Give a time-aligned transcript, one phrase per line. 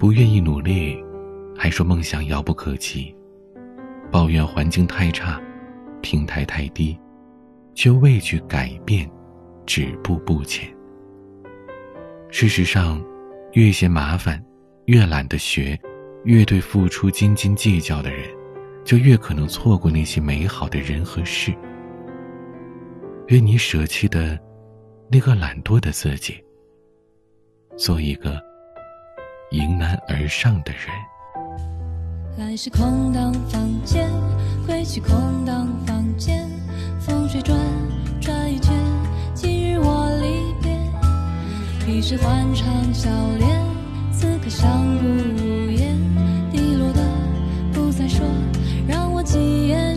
[0.00, 0.98] 不愿意努力，
[1.54, 3.14] 还说梦想遥不可及，
[4.10, 5.38] 抱怨环境太差，
[6.00, 6.98] 平台太低，
[7.74, 9.06] 却畏惧改变，
[9.66, 10.74] 止步不前。
[12.30, 12.98] 事实上，
[13.52, 14.42] 越嫌麻烦，
[14.86, 15.78] 越懒得学，
[16.24, 18.26] 越对付出斤斤计较的人，
[18.82, 21.52] 就越可能错过那些美好的人和事。
[23.26, 24.40] 愿你舍弃的，
[25.12, 26.42] 那个懒惰的自己，
[27.76, 28.42] 做一个
[29.50, 30.88] 迎难而上的人。
[32.38, 34.08] 来时空荡房间，
[34.64, 36.48] 归去空荡房间，
[37.00, 37.58] 风水转
[38.20, 38.72] 转一圈，
[39.34, 41.92] 今日我离别。
[41.92, 43.60] 一时欢畅笑脸，
[44.12, 45.96] 此刻相顾无言，
[46.52, 47.02] 滴落的
[47.72, 48.24] 不再说，
[48.86, 49.89] 让我几眼。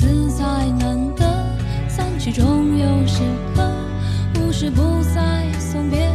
[0.00, 0.42] 自在
[0.78, 1.26] 难得
[1.86, 3.20] 散去，终有时
[3.54, 3.70] 刻，
[4.40, 6.10] 无时不在送别。